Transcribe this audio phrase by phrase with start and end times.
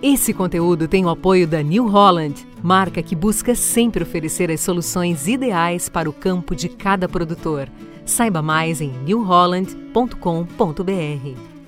[0.00, 5.26] Esse conteúdo tem o apoio da New Holland, marca que busca sempre oferecer as soluções
[5.26, 7.68] ideais para o campo de cada produtor.
[8.06, 11.58] Saiba mais em newholland.com.br.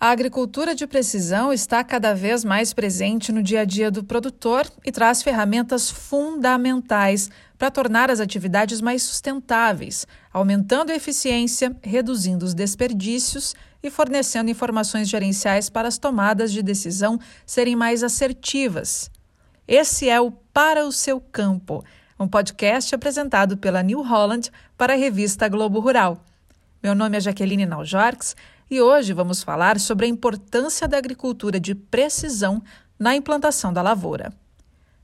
[0.00, 4.66] A agricultura de precisão está cada vez mais presente no dia a dia do produtor
[4.84, 12.52] e traz ferramentas fundamentais para tornar as atividades mais sustentáveis, aumentando a eficiência, reduzindo os
[12.52, 19.10] desperdícios e fornecendo informações gerenciais para as tomadas de decisão serem mais assertivas.
[19.68, 21.84] Esse é o Para o Seu Campo,
[22.18, 26.24] um podcast apresentado pela New Holland para a revista Globo Rural.
[26.82, 28.36] Meu nome é Jaqueline Naujorques
[28.70, 32.62] e hoje vamos falar sobre a importância da agricultura de precisão
[32.98, 34.32] na implantação da lavoura.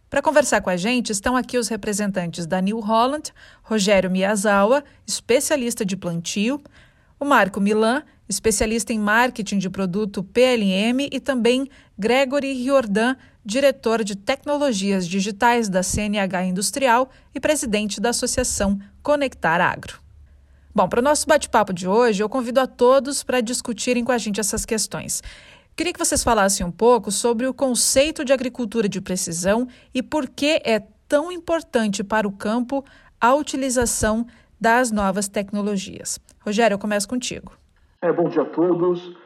[0.08, 5.86] Para conversar com a gente estão aqui os representantes da New Holland, Rogério Miyazawa, especialista
[5.86, 6.62] de plantio,
[7.18, 14.16] o Marco Milan, especialista em marketing de produto PLM, e também Gregory Riordan, diretor de
[14.16, 20.00] tecnologias digitais da CNH Industrial e presidente da Associação Conectar Agro.
[20.74, 24.18] Bom, para o nosso bate-papo de hoje, eu convido a todos para discutirem com a
[24.18, 25.22] gente essas questões.
[25.76, 30.28] Queria que vocês falassem um pouco sobre o conceito de agricultura de precisão e por
[30.28, 32.84] que é tão importante para o campo
[33.20, 34.26] a utilização
[34.60, 36.18] das novas tecnologias.
[36.40, 37.61] Rogério, eu começo contigo.
[38.04, 39.16] É, bom dia a todos.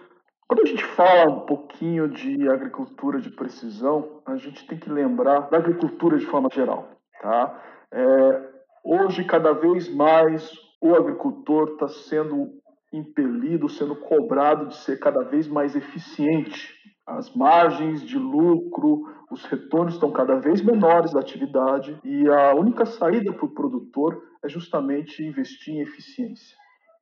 [0.46, 5.48] Quando a gente fala um pouquinho de agricultura de precisão, a gente tem que lembrar
[5.48, 6.86] da agricultura de forma geral.
[7.22, 7.58] Tá?
[7.90, 8.50] É,
[8.84, 10.52] hoje, cada vez mais,
[10.82, 12.50] o agricultor está sendo
[12.92, 16.74] impelido, sendo cobrado de ser cada vez mais eficiente.
[17.06, 22.84] As margens de lucro, os retornos estão cada vez menores da atividade e a única
[22.84, 26.54] saída para o produtor é justamente investir em eficiência.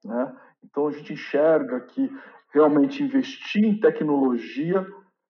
[0.05, 0.37] Né?
[0.65, 2.11] Então a gente enxerga que
[2.53, 4.87] realmente investir em tecnologia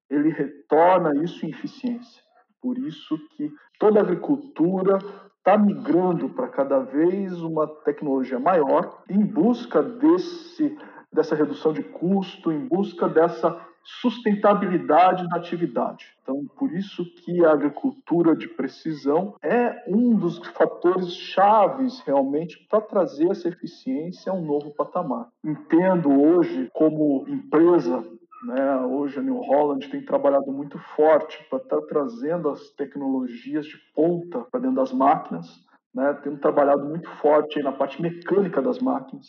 [0.09, 2.23] ele retorna isso em eficiência.
[2.61, 4.99] Por isso que toda agricultura
[5.39, 10.77] está migrando para cada vez uma tecnologia maior em busca desse,
[11.13, 13.51] dessa redução de custo, em busca dessa
[13.85, 16.07] sustentabilidade da atividade.
[16.23, 22.81] Então, por isso que a agricultura de precisão é um dos fatores chaves realmente para
[22.81, 25.29] trazer essa eficiência a um novo patamar.
[25.45, 28.05] Entendo hoje como empresa
[28.45, 28.77] né?
[28.81, 33.79] Hoje a New Holland tem trabalhado muito forte para estar tá trazendo as tecnologias de
[33.95, 35.47] ponta para dentro das máquinas.
[35.95, 36.13] Né?
[36.23, 39.29] Temos trabalhado muito forte na parte mecânica das máquinas,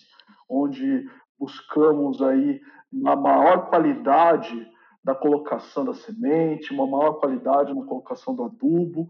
[0.50, 1.10] onde
[1.40, 4.68] buscamos aí uma maior qualidade
[5.04, 9.08] da colocação da semente, uma maior qualidade na colocação do adubo,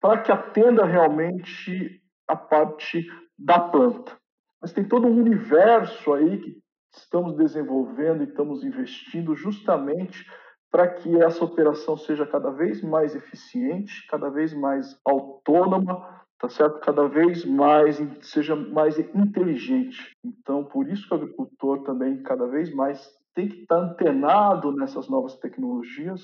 [0.00, 3.06] para que atenda realmente a parte
[3.38, 4.16] da planta.
[4.60, 6.62] Mas tem todo um universo aí que
[6.96, 10.24] estamos desenvolvendo e estamos investindo justamente
[10.70, 16.80] para que essa operação seja cada vez mais eficiente, cada vez mais autônoma, tá certo?
[16.80, 20.12] Cada vez mais seja mais inteligente.
[20.24, 25.08] Então, por isso que o agricultor também cada vez mais tem que estar antenado nessas
[25.08, 26.20] novas tecnologias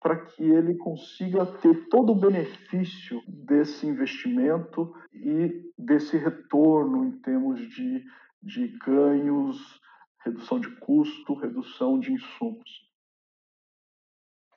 [0.00, 7.58] para que ele consiga ter todo o benefício desse investimento e desse retorno em termos
[7.60, 8.04] de,
[8.42, 9.80] de ganhos
[10.26, 12.86] redução de custo, redução de insumos.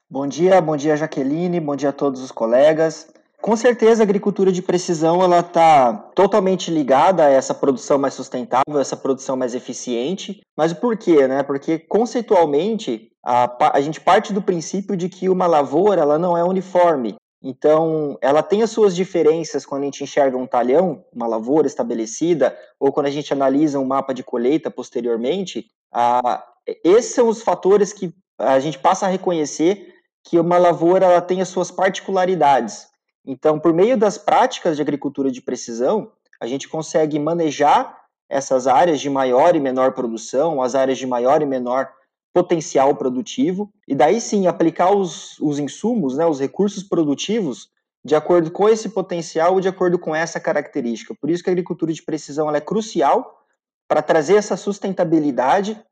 [0.09, 3.13] Bom dia, bom dia Jaqueline, bom dia a todos os colegas.
[3.41, 8.79] Com certeza a agricultura de precisão ela está totalmente ligada a essa produção mais sustentável,
[8.79, 10.41] essa produção mais eficiente.
[10.57, 11.41] Mas o porquê, né?
[11.41, 16.43] Porque conceitualmente a, a gente parte do princípio de que uma lavoura ela não é
[16.43, 17.15] uniforme.
[17.41, 22.57] Então, ela tem as suas diferenças quando a gente enxerga um talhão, uma lavoura estabelecida,
[22.77, 25.67] ou quando a gente analisa um mapa de colheita posteriormente.
[25.93, 26.43] Ah,
[26.83, 29.93] esses são os fatores que a gente passa a reconhecer
[30.25, 32.89] que uma lavoura ela tem as suas particularidades.
[33.25, 37.99] Então, por meio das práticas de agricultura de precisão, a gente consegue manejar
[38.29, 41.91] essas áreas de maior e menor produção, as áreas de maior e menor
[42.33, 47.69] potencial produtivo, e daí sim aplicar os, os insumos, né, os recursos produtivos,
[48.05, 51.13] de acordo com esse potencial e de acordo com essa característica.
[51.19, 53.43] Por isso que a agricultura de precisão é crucial
[53.87, 55.83] para trazer essa sustentabilidade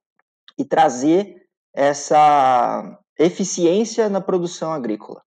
[0.57, 5.26] e trazer essa eficiência na produção agrícola.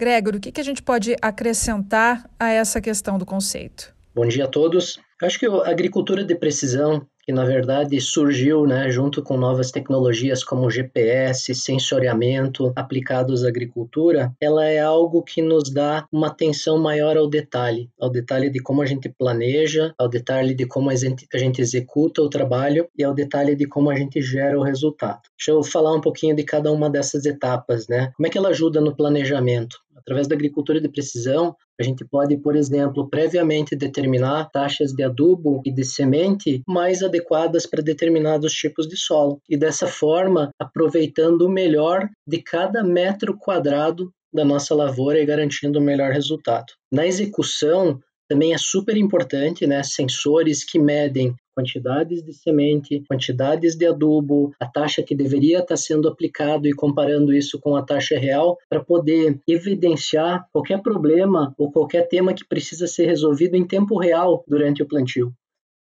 [0.00, 3.94] Gregor, o que, que a gente pode acrescentar a essa questão do conceito?
[4.14, 4.98] Bom dia a todos.
[5.20, 9.70] Eu acho que a agricultura de precisão que na verdade surgiu né, junto com novas
[9.70, 16.76] tecnologias como GPS, sensoriamento aplicados à agricultura, ela é algo que nos dá uma atenção
[16.78, 20.96] maior ao detalhe, ao detalhe de como a gente planeja, ao detalhe de como a
[20.96, 24.64] gente, a gente executa o trabalho e ao detalhe de como a gente gera o
[24.64, 25.20] resultado.
[25.38, 28.10] Deixa eu falar um pouquinho de cada uma dessas etapas, né?
[28.16, 29.78] Como é que ela ajuda no planejamento?
[30.00, 35.62] Através da agricultura de precisão, a gente pode, por exemplo, previamente determinar taxas de adubo
[35.64, 39.40] e de semente mais adequadas para determinados tipos de solo.
[39.48, 45.78] E dessa forma, aproveitando o melhor de cada metro quadrado da nossa lavoura e garantindo
[45.78, 46.72] o melhor resultado.
[46.92, 47.98] Na execução,
[48.30, 54.66] também é super importante, né, sensores que medem quantidades de semente, quantidades de adubo, a
[54.66, 59.40] taxa que deveria estar sendo aplicado e comparando isso com a taxa real para poder
[59.48, 64.86] evidenciar qualquer problema ou qualquer tema que precisa ser resolvido em tempo real durante o
[64.86, 65.34] plantio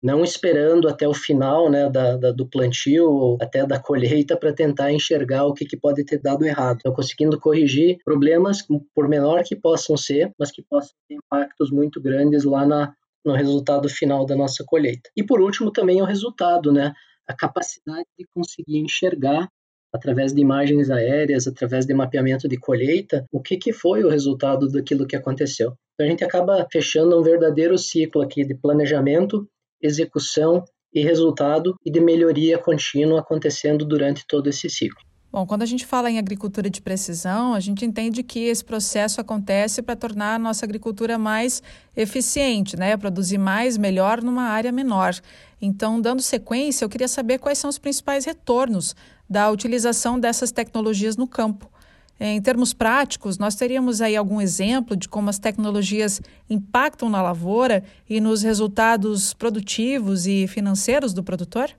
[0.03, 4.91] não esperando até o final né, da, da do plantio até da colheita para tentar
[4.91, 6.79] enxergar o que, que pode ter dado errado.
[6.79, 8.59] Então, conseguindo corrigir problemas,
[8.93, 12.93] por menor que possam ser, mas que possam ter impactos muito grandes lá na,
[13.25, 15.09] no resultado final da nossa colheita.
[15.15, 16.93] E por último, também o resultado, né?
[17.25, 19.47] A capacidade de conseguir enxergar
[19.93, 24.67] através de imagens aéreas, através de mapeamento de colheita, o que, que foi o resultado
[24.67, 25.73] daquilo que aconteceu.
[25.93, 29.47] Então a gente acaba fechando um verdadeiro ciclo aqui de planejamento,
[29.83, 30.63] execução
[30.93, 35.01] e resultado e de melhoria contínua acontecendo durante todo esse ciclo.
[35.33, 39.19] Bom, quando a gente fala em agricultura de precisão, a gente entende que esse processo
[39.19, 41.63] acontece para tornar a nossa agricultura mais
[41.97, 42.95] eficiente, né?
[42.95, 45.15] Produzir mais, melhor numa área menor.
[45.59, 48.95] Então, dando sequência, eu queria saber quais são os principais retornos
[49.27, 51.72] da utilização dessas tecnologias no campo.
[52.19, 57.83] Em termos práticos, nós teríamos aí algum exemplo de como as tecnologias impactam na lavoura
[58.09, 61.69] e nos resultados produtivos e financeiros do produtor?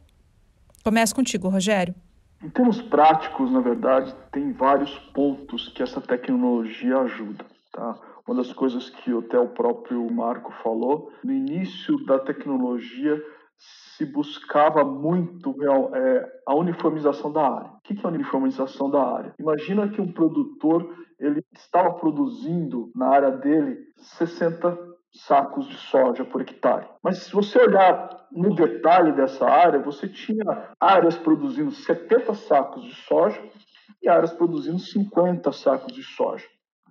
[0.82, 1.94] Começa contigo, Rogério.
[2.42, 7.46] Em termos práticos, na verdade, tem vários pontos que essa tecnologia ajuda.
[7.72, 7.96] Tá?
[8.26, 13.22] Uma das coisas que até o próprio Marco falou, no início da tecnologia,
[13.96, 15.54] se buscava muito
[15.94, 17.70] é, a uniformização da área.
[17.70, 19.34] O que é a uniformização da área?
[19.38, 26.40] Imagina que um produtor ele estava produzindo na área dele 60 sacos de soja por
[26.40, 26.88] hectare.
[27.02, 32.94] Mas se você olhar no detalhe dessa área, você tinha áreas produzindo 70 sacos de
[32.94, 33.40] soja
[34.02, 36.46] e áreas produzindo 50 sacos de soja,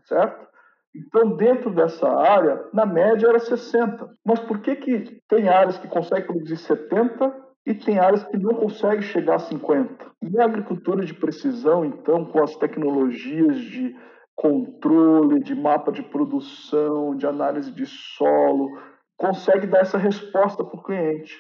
[0.05, 0.47] certo?
[0.95, 4.15] Então, dentro dessa área, na média era 60.
[4.23, 7.35] Mas por que, que tem áreas que conseguem produzir 70
[7.65, 10.05] e tem áreas que não conseguem chegar a 50?
[10.21, 13.95] E a agricultura de precisão, então, com as tecnologias de
[14.35, 18.69] controle, de mapa de produção, de análise de solo,
[19.17, 21.35] consegue dar essa resposta para o cliente.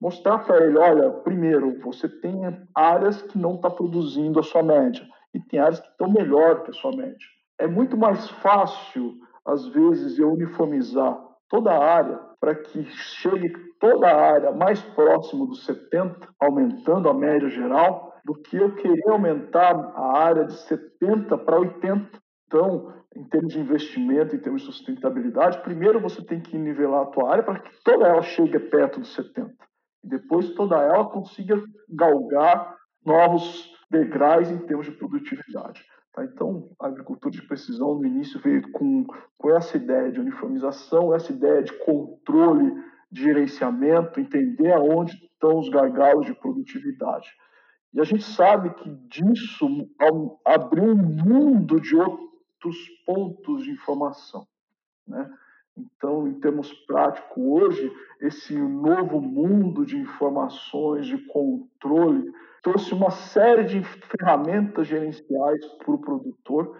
[0.00, 2.42] Mostrar para ele, olha, primeiro, você tem
[2.74, 6.70] áreas que não está produzindo a sua média e tem áreas que estão melhor que
[6.70, 7.26] a sua média
[7.58, 9.14] é muito mais fácil,
[9.44, 11.18] às vezes, eu uniformizar
[11.48, 17.14] toda a área para que chegue toda a área mais próximo dos 70, aumentando a
[17.14, 22.18] média geral, do que eu querer aumentar a área de 70 para 80.
[22.46, 27.06] Então, em termos de investimento, em termos de sustentabilidade, primeiro você tem que nivelar a
[27.06, 29.50] tua área para que toda ela chegue perto dos 70.
[30.04, 35.82] E depois toda ela consiga galgar novos degraus em termos de produtividade.
[36.18, 36.24] Tá?
[36.24, 39.06] Então, a agricultura de precisão no início veio com,
[39.36, 42.74] com essa ideia de uniformização, essa ideia de controle,
[43.10, 47.28] de gerenciamento, entender aonde estão os gargalos de produtividade.
[47.94, 49.66] E a gente sabe que disso
[50.44, 54.46] abriu um mundo de outros pontos de informação.
[55.06, 55.30] Né?
[55.76, 62.30] Então, em termos práticos, hoje, esse novo mundo de informações, de controle,
[62.68, 66.76] trouxe uma série de ferramentas gerenciais para o produtor,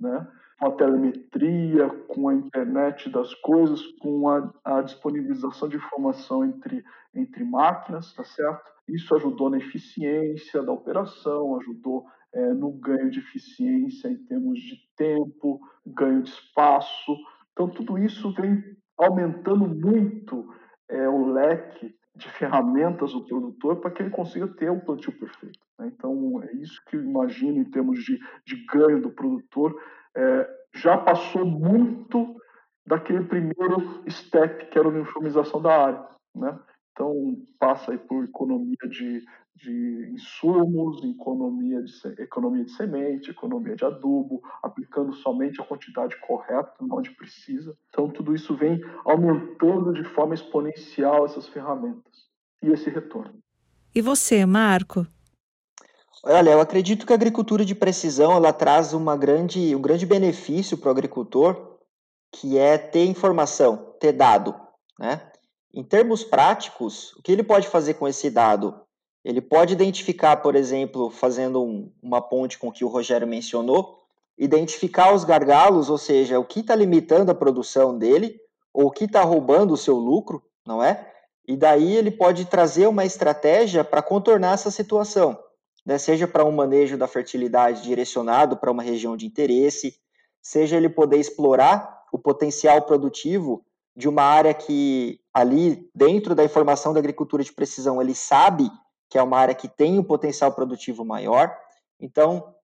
[0.00, 0.26] né?
[0.58, 6.82] com a telemetria, com a internet das coisas, com a, a, disponibilização de informação entre,
[7.14, 8.68] entre máquinas, tá certo?
[8.88, 12.04] Isso ajudou na eficiência da operação, ajudou
[12.34, 17.16] é, no ganho de eficiência em termos de tempo, ganho de espaço.
[17.52, 18.60] Então, tudo isso vem
[18.98, 20.52] aumentando muito
[20.88, 25.60] é, o leque de ferramentas do produtor para que ele consiga ter um plantio perfeito.
[25.78, 25.90] Né?
[25.94, 29.80] Então, é isso que eu imagino em termos de, de ganho do produtor.
[30.16, 32.36] É, já passou muito
[32.84, 36.08] daquele primeiro step, que era a uniformização da área.
[36.34, 36.58] Né?
[36.92, 43.84] Então, passa aí por economia de, de insumos, economia de, economia de semente, economia de
[43.84, 47.76] adubo, aplicando somente a quantidade correta onde precisa.
[47.88, 52.07] Então, tudo isso vem aumentando de forma exponencial essas ferramentas
[52.62, 53.38] e esse retorno.
[53.94, 55.06] E você, Marco?
[56.24, 60.76] Olha, eu acredito que a agricultura de precisão ela traz uma grande, um grande benefício
[60.76, 61.78] para o agricultor,
[62.32, 64.54] que é ter informação, ter dado.
[64.98, 65.20] Né?
[65.72, 68.80] Em termos práticos, o que ele pode fazer com esse dado?
[69.24, 73.98] Ele pode identificar, por exemplo, fazendo um, uma ponte com o que o Rogério mencionou,
[74.36, 78.40] identificar os gargalos, ou seja, o que está limitando a produção dele,
[78.72, 81.12] ou o que está roubando o seu lucro, não é?
[81.48, 85.36] E daí ele pode trazer uma estratégia para contornar essa situação
[85.88, 89.98] né, seja para um manejo da fertilidade direcionado para uma região de interesse,
[90.42, 93.64] seja ele poder explorar o potencial produtivo
[93.96, 98.70] de uma área que ali dentro da informação da agricultura de precisão ele sabe
[99.08, 101.56] que é uma área que tem um potencial produtivo maior.
[101.98, 102.54] Então,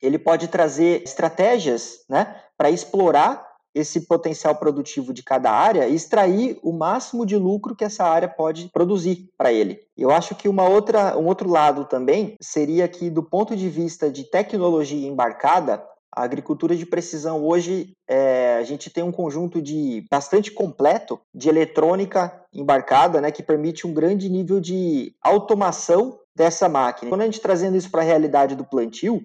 [0.00, 6.58] ele pode trazer estratégias né, para explorar esse potencial produtivo de cada área e extrair
[6.62, 9.80] o máximo de lucro que essa área pode produzir para ele.
[9.96, 14.10] Eu acho que uma outra, um outro lado também seria que, do ponto de vista
[14.10, 20.04] de tecnologia embarcada, a agricultura de precisão hoje, é, a gente tem um conjunto de
[20.10, 27.08] bastante completo de eletrônica embarcada, né, que permite um grande nível de automação dessa máquina.
[27.08, 29.24] Quando a gente trazendo isso para a realidade do plantio,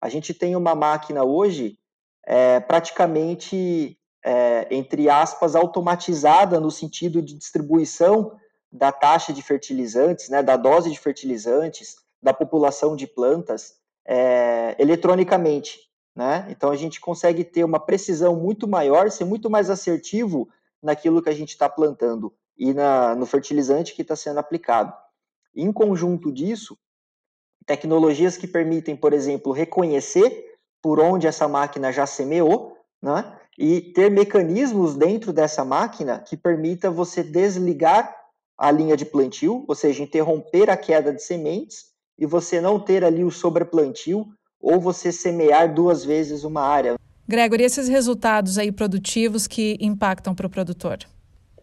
[0.00, 1.78] a gente tem uma máquina hoje
[2.26, 8.36] é, praticamente, é, entre aspas, automatizada no sentido de distribuição
[8.70, 15.78] da taxa de fertilizantes, né, da dose de fertilizantes, da população de plantas, é, eletronicamente.
[16.14, 16.46] Né?
[16.50, 20.48] Então a gente consegue ter uma precisão muito maior, ser muito mais assertivo
[20.82, 24.92] naquilo que a gente está plantando e na, no fertilizante que está sendo aplicado.
[25.54, 26.78] Em conjunto disso,
[27.66, 30.55] tecnologias que permitem, por exemplo, reconhecer
[30.86, 33.36] por onde essa máquina já semeou, né?
[33.58, 38.14] E ter mecanismos dentro dessa máquina que permita você desligar
[38.56, 43.02] a linha de plantio, ou seja, interromper a queda de sementes e você não ter
[43.02, 44.28] ali o sobreplantio
[44.60, 46.94] ou você semear duas vezes uma área.
[47.26, 50.98] Gregor, e esses resultados aí produtivos que impactam para o produtor?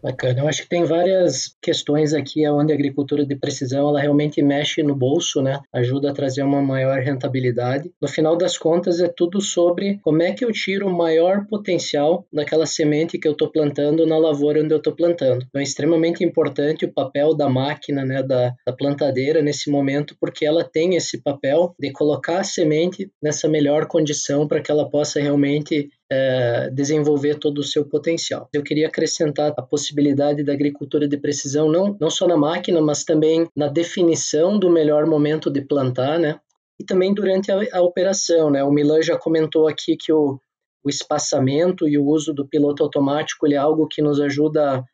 [0.04, 0.40] Bacana.
[0.40, 4.82] Eu acho que tem várias questões aqui onde a agricultura de precisão ela realmente mexe
[4.82, 5.62] no bolso, né?
[5.72, 7.90] Ajuda a trazer uma maior rentabilidade.
[7.98, 12.26] No final das contas, é tudo sobre como é que eu tiro o maior potencial
[12.30, 15.46] daquela semente que eu estou plantando na lavoura onde eu estou plantando.
[15.48, 20.44] Então, é extremamente importante o papel da máquina, né, da, da plantadeira nesse momento, porque
[20.44, 25.18] ela tem esse papel de colocar a semente nessa melhor condição para que ela possa
[25.18, 28.48] realmente é, desenvolver todo o seu potencial.
[28.52, 33.04] Eu queria acrescentar a possibilidade da agricultura de precisão, não, não só na máquina, mas
[33.04, 36.38] também na definição do melhor momento de plantar, né?
[36.78, 38.62] E também durante a, a operação, né?
[38.62, 40.38] O Milan já comentou aqui que o,
[40.84, 44.84] o espaçamento e o uso do piloto automático ele é algo que nos ajuda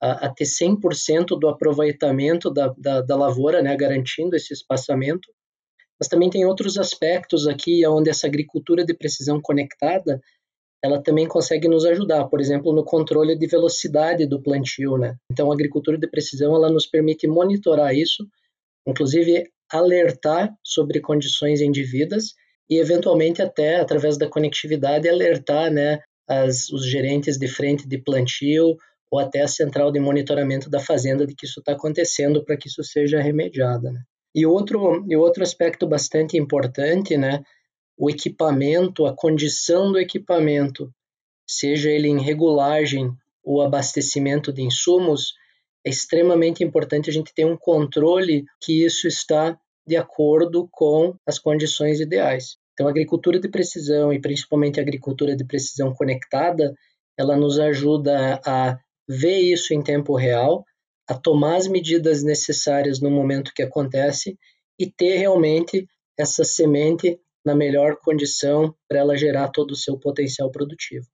[0.00, 5.28] a, a ter 100% do aproveitamento da, da, da, lavoura, né, garantindo esse espaçamento.
[5.98, 10.20] Mas também tem outros aspectos aqui onde essa agricultura de precisão conectada
[10.84, 15.16] ela também consegue nos ajudar, por exemplo, no controle de velocidade do plantio, né?
[15.30, 18.26] Então, a agricultura de precisão, ela nos permite monitorar isso,
[18.86, 22.34] inclusive alertar sobre condições indevidas
[22.70, 28.76] e, eventualmente, até através da conectividade, alertar, né, as, os gerentes de frente de plantio
[29.10, 32.68] ou até a central de monitoramento da fazenda de que isso está acontecendo para que
[32.68, 34.00] isso seja remediado, né?
[34.34, 37.42] E outro, e outro aspecto bastante importante, né,
[37.96, 40.92] o equipamento, a condição do equipamento,
[41.48, 43.10] seja ele em regulagem
[43.42, 45.34] ou abastecimento de insumos,
[45.84, 51.38] é extremamente importante a gente ter um controle que isso está de acordo com as
[51.38, 52.56] condições ideais.
[52.72, 56.74] Então, a agricultura de precisão e principalmente a agricultura de precisão conectada,
[57.16, 60.64] ela nos ajuda a ver isso em tempo real,
[61.08, 64.36] a tomar as medidas necessárias no momento que acontece
[64.78, 65.88] e ter realmente
[66.18, 71.06] essa semente na melhor condição para ela gerar todo o seu potencial produtivo.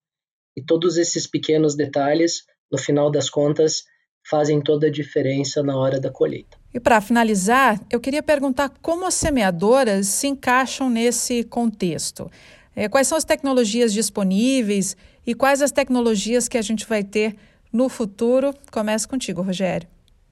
[0.57, 3.83] E todos esses pequenos detalhes, no final das contas,
[4.27, 6.57] fazem toda a diferença na hora da colheita.
[6.73, 12.31] E para finalizar, eu queria perguntar como as semeadoras se encaixam nesse contexto.
[12.75, 14.97] É, quais são as tecnologias disponíveis
[15.27, 17.37] e quais as tecnologias que a gente vai ter
[17.71, 18.55] no futuro?
[18.71, 19.87] Começa contigo, Rogério.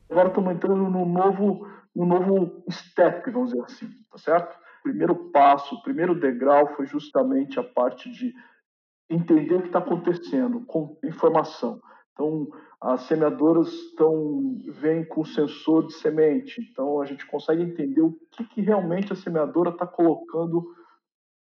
[0.09, 4.70] Agora estamos entrando no novo, no novo step, vamos dizer assim, tá certo?
[4.83, 8.35] Primeiro passo, o primeiro degrau foi justamente a parte de
[9.09, 11.81] entender o que está acontecendo com informação.
[12.13, 12.49] Então,
[12.81, 18.45] as semeadoras estão vêm com sensor de semente, então a gente consegue entender o que,
[18.45, 20.65] que realmente a semeadora está colocando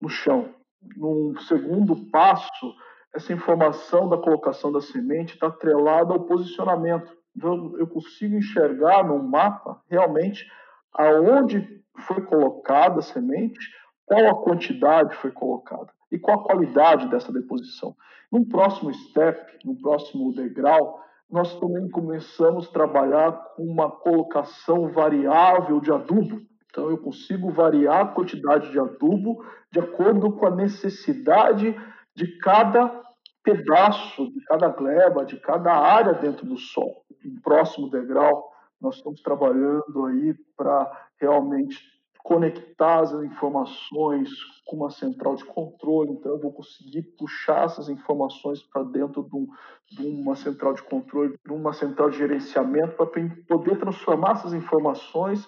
[0.02, 0.54] no chão.
[0.98, 2.74] Num segundo passo,
[3.14, 7.16] essa informação da colocação da semente está atrelada ao posicionamento.
[7.36, 10.46] Então, eu consigo enxergar no mapa realmente
[10.94, 13.60] aonde foi colocada a semente,
[14.06, 17.96] qual a quantidade foi colocada e qual a qualidade dessa deposição.
[18.32, 25.80] Num próximo step, no próximo degrau, nós também começamos a trabalhar com uma colocação variável
[25.80, 26.42] de adubo.
[26.70, 31.74] Então, eu consigo variar a quantidade de adubo de acordo com a necessidade
[32.14, 33.02] de cada
[33.44, 37.04] pedaço, de cada gleba, de cada área dentro do solo.
[37.24, 41.80] No próximo degrau, nós estamos trabalhando aí para realmente
[42.24, 44.30] conectar as informações
[44.66, 49.36] com uma central de controle, então eu vou conseguir puxar essas informações para dentro de,
[49.36, 49.48] um,
[49.92, 53.08] de, uma central de controle, de uma central de gerenciamento, para
[53.48, 55.48] poder transformar essas informações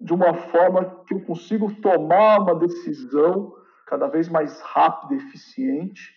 [0.00, 3.54] de uma forma que eu consigo tomar uma decisão
[3.86, 6.12] cada vez mais rápida e eficiente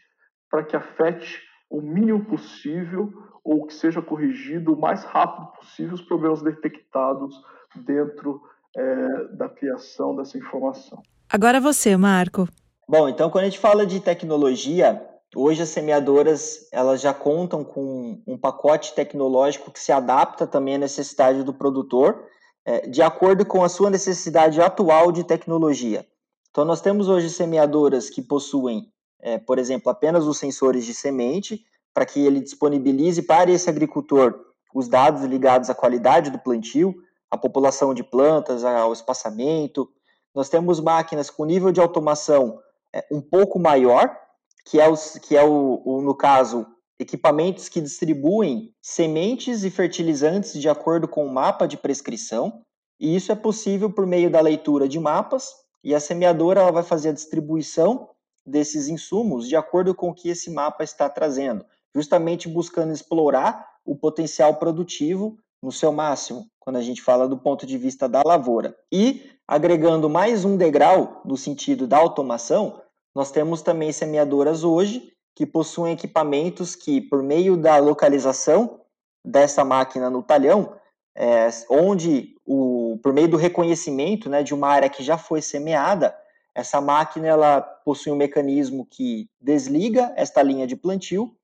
[0.50, 3.12] para que afete o mínimo possível
[3.44, 7.36] ou que seja corrigido o mais rápido possível os problemas detectados
[7.76, 8.42] dentro
[8.76, 11.02] é, da criação dessa informação.
[11.30, 12.48] Agora você, Marco.
[12.88, 15.02] Bom, então quando a gente fala de tecnologia,
[15.36, 20.78] hoje as semeadoras elas já contam com um pacote tecnológico que se adapta também à
[20.78, 22.26] necessidade do produtor,
[22.66, 26.06] é, de acordo com a sua necessidade atual de tecnologia.
[26.50, 31.66] Então nós temos hoje semeadoras que possuem, é, por exemplo, apenas os sensores de semente,
[31.94, 34.40] para que ele disponibilize para esse agricultor
[34.74, 36.96] os dados ligados à qualidade do plantio,
[37.34, 39.90] a população de plantas, ao espaçamento.
[40.36, 42.60] Nós temos máquinas com nível de automação
[42.94, 44.16] é, um pouco maior,
[44.64, 46.64] que é, os, que é o, o, no caso,
[47.00, 52.62] equipamentos que distribuem sementes e fertilizantes de acordo com o mapa de prescrição.
[53.00, 56.84] E isso é possível por meio da leitura de mapas, e a semeadora ela vai
[56.84, 58.10] fazer a distribuição
[58.46, 63.96] desses insumos de acordo com o que esse mapa está trazendo, justamente buscando explorar o
[63.96, 68.74] potencial produtivo no seu máximo, quando a gente fala do ponto de vista da lavoura.
[68.90, 72.82] E, agregando mais um degrau no sentido da automação,
[73.14, 78.80] nós temos também semeadoras hoje que possuem equipamentos que, por meio da localização
[79.26, 80.74] dessa máquina no talhão,
[81.16, 86.16] é, onde, o, por meio do reconhecimento né, de uma área que já foi semeada,
[86.56, 91.36] essa máquina ela possui um mecanismo que desliga esta linha de plantio,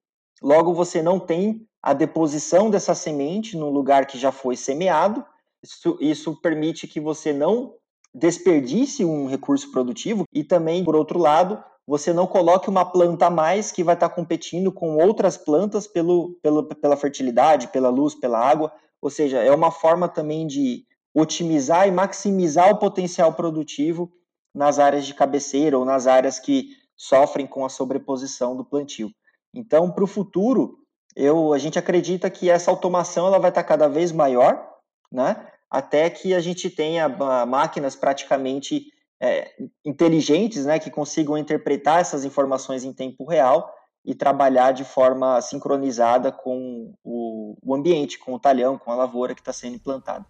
[0.41, 5.25] logo você não tem a deposição dessa semente no lugar que já foi semeado.
[5.63, 7.73] Isso, isso permite que você não
[8.13, 13.32] desperdice um recurso produtivo e também, por outro lado, você não coloque uma planta a
[13.32, 18.39] mais que vai estar competindo com outras plantas pelo, pelo, pela fertilidade, pela luz, pela
[18.39, 18.71] água.
[19.02, 24.12] Ou seja, é uma forma também de otimizar e maximizar o potencial produtivo
[24.54, 29.10] nas áreas de cabeceira ou nas áreas que sofrem com a sobreposição do plantio.
[29.54, 30.78] Então, para o futuro,
[31.16, 34.64] eu, a gente acredita que essa automação ela vai estar cada vez maior,
[35.12, 35.48] né?
[35.70, 38.88] até que a gente tenha ah, máquinas praticamente
[39.22, 39.52] é,
[39.86, 43.72] inteligentes, né, que consigam interpretar essas informações em tempo real
[44.06, 49.36] e trabalhar de forma sincronizada com o, o ambiente, com o talhão, com a lavoura
[49.36, 50.26] que está sendo implantada.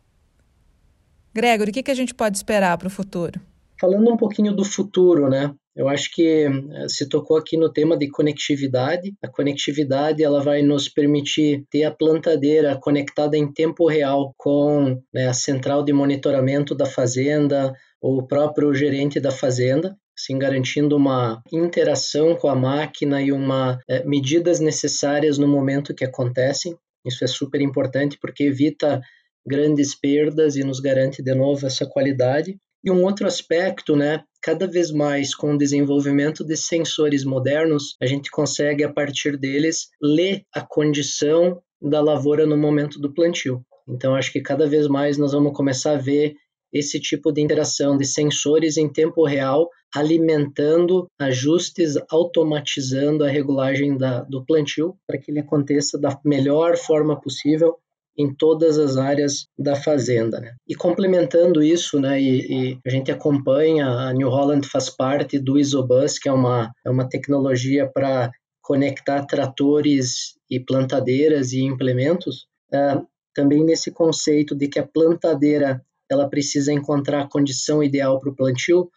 [1.33, 3.39] Gregory, o que, que a gente pode esperar para o futuro?
[3.79, 5.53] Falando um pouquinho do futuro, né?
[5.79, 9.13] Eu acho que eh, se tocou aqui no tema de conectividade.
[9.23, 15.27] A conectividade ela vai nos permitir ter a plantadeira conectada em tempo real com né,
[15.27, 21.41] a central de monitoramento da fazenda ou o próprio gerente da fazenda, assim garantindo uma
[21.49, 26.75] interação com a máquina e uma é, medidas necessárias no momento que acontecem.
[27.05, 28.99] Isso é super importante porque evita
[29.47, 32.57] grandes perdas e nos garante de novo essa qualidade.
[32.83, 38.05] E um outro aspecto, né, cada vez mais com o desenvolvimento de sensores modernos, a
[38.05, 43.61] gente consegue a partir deles ler a condição da lavoura no momento do plantio.
[43.87, 46.35] Então acho que cada vez mais nós vamos começar a ver
[46.71, 54.21] esse tipo de interação de sensores em tempo real, alimentando ajustes, automatizando a regulagem da,
[54.21, 57.75] do plantio para que ele aconteça da melhor forma possível
[58.19, 60.41] em todas as áreas da fazenda.
[60.41, 60.53] Né?
[60.67, 65.57] E complementando isso, né, e, e, a gente acompanha, a New Holland faz parte do
[65.57, 68.29] Isobus, que é uma, é uma tecnologia para
[68.61, 76.29] conectar tratores e plantadeiras e implementos, uh, também nesse conceito de que a plantadeira ela
[76.29, 78.89] precisa encontrar a condição ideal para o plantio,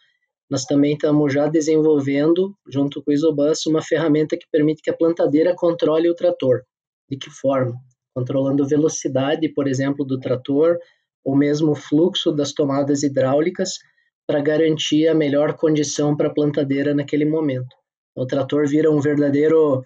[0.49, 4.97] nós também estamos já desenvolvendo, junto com o Isobus, uma ferramenta que permite que a
[4.97, 6.63] plantadeira controle o trator.
[7.09, 7.79] De que forma?
[8.13, 10.77] Controlando velocidade, por exemplo, do trator,
[11.23, 13.79] ou mesmo o fluxo das tomadas hidráulicas
[14.27, 17.75] para garantir a melhor condição para a plantadeira naquele momento.
[18.15, 19.83] O trator vira um verdadeiro,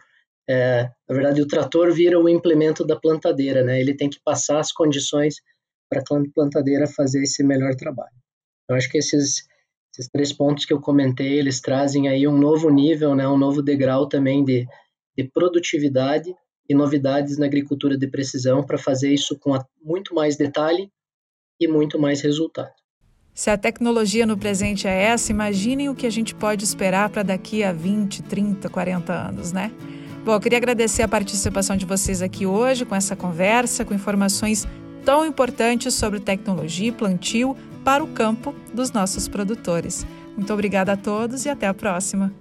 [0.49, 3.79] é, na verdade, o trator vira o implemento da plantadeira, né?
[3.79, 5.35] Ele tem que passar as condições
[5.89, 8.15] para a plantadeira fazer esse melhor trabalho.
[8.69, 9.47] Eu acho que esses,
[9.93, 13.61] esses três pontos que eu comentei, eles trazem aí um novo nível, né, um novo
[13.61, 14.65] degrau também de,
[15.17, 16.35] de produtividade
[16.69, 20.91] e novidades na agricultura de precisão para fazer isso com muito mais detalhe
[21.59, 22.71] e muito mais resultado.
[23.33, 27.21] Se a tecnologia no presente é essa, imaginem o que a gente pode esperar para
[27.21, 29.71] daqui a 20, 30, 40 anos, né?
[30.25, 34.67] Bom, eu queria agradecer a participação de vocês aqui hoje com essa conversa, com informações
[35.05, 40.05] tão importantes sobre tecnologia e plantio para o campo dos nossos produtores.
[40.35, 42.33] Muito obrigada a todos e até a próxima.